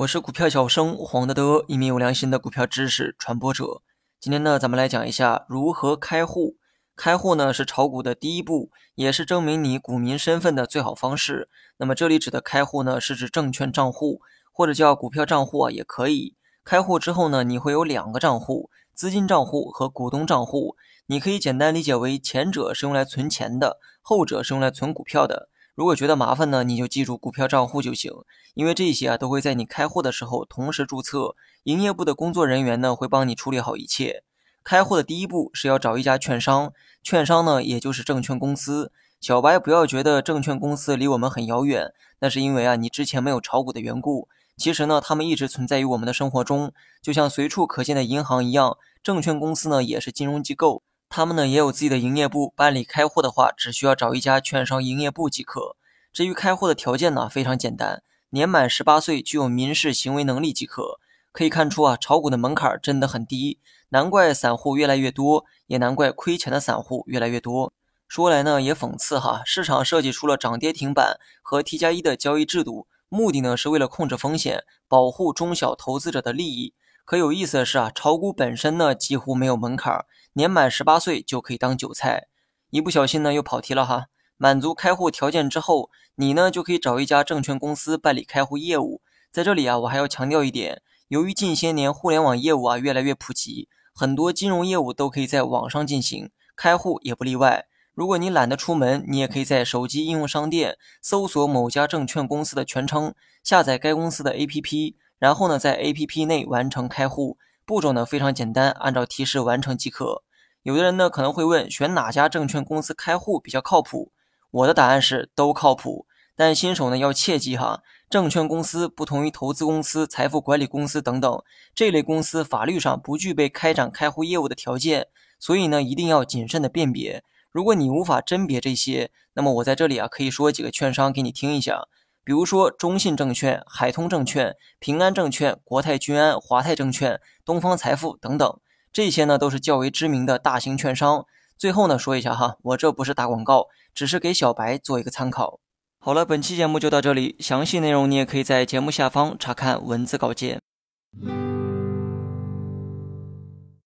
[0.00, 3.82] 我是股票小生黄德德，一名有良心的股票知识传播者。
[4.18, 6.56] 今天呢，咱们来讲一下如何开户。
[6.96, 11.50] 开户呢是炒股的第一步，也是证明你股民身份的最好方式。
[11.76, 16.34] 那么这里指的开户呢，是指证券账户或者叫股票账户啊，也可以。
[16.64, 20.76] 开户之后呢，你会有两个账户：资金账户和股东账户。
[21.08, 25.49] 你可以简单理解为，前者是用来存钱的，后者是用来存股票的。
[25.80, 28.12] 如果觉得麻烦呢，你就记住股票账户就行，
[28.52, 34.22] 因为这些啊都会在你开户的时候同时注册，营业部的工作人员呢会帮你处理好一切。
[34.62, 38.92] 开户的第一步是要找一家券商，券商呢也就是证券公司。
[39.22, 44.28] 小白不要觉得证券公司离我们很遥远，那是因为啊你之前没有炒股的缘故。
[44.58, 50.82] 其实呢，他们一直存在于我们的生活中，就像随处可见的银行一样，证券公司呢也是金融机构。
[51.08, 55.74] 他们呢也有自己的营业部，办理开户的话，只需要找一家券商营业部即可。
[56.12, 60.98] 至于开户的条件呢，非常简单，年满十八岁，具有民事行为能力即可。
[61.32, 67.72] 可以看出啊，炒股的门槛真的很低，难怪散户越来越多，也难怪亏钱的散户越来越多。
[68.08, 76.74] 说来呢也讽刺哈，市场设计出了涨跌停板和 T 加一的交易制度，目的呢是为了控制风险，保护中小投资者的利益。
[77.04, 82.26] 可有意思的是啊，炒股本身呢几乎没有门槛，年满十八岁就可以当韭菜。
[82.70, 84.06] 一不小心呢又跑题了哈。
[84.42, 89.02] 满足开户条件之后，你呢就可以找一家证券公司办理开户业务。
[89.30, 97.66] 在这里啊，我还要强调一点，由于近些年互联网业务啊越来越普及，很多金融业务都可以在网上进行，开户也不例外。
[97.92, 104.94] 如果你懒得出门，你也可以在手机应用商店搜索某家证券公司的全称，下载该公司的 APP。
[105.18, 110.22] 然后呢，在 A P P 内完成开户步骤呢非常简单，按照提示完成即可。
[110.62, 114.12] 有的人呢可能会问，选哪家证券公司开户比较靠谱？
[114.50, 121.42] 我的答案是都靠谱，但新手呢要切记哈，证券公司不同于投资公司、财富管理公司等等
[121.74, 125.06] 这类公司，法律上不具备开展开户业务的条件，
[125.38, 127.22] 所以呢一定要谨慎的辨别。
[127.52, 131.86] 如果你无法甄别这些，那么我在这里啊可以说几个券商给你听一下。
[132.22, 138.60] 比如说，中信证券、海通证券、平安证券、国泰君安、华泰证券、东方财富等等，
[138.92, 141.26] 这些呢都是较为知名的大型券商。
[141.60, 145.60] 最后呢说一下哈，我这不是打广告，只是给小白做一个参考。
[145.98, 150.58] 好了，本期节目就到这里，详细内容你也可以在节目下方查看文字稿件。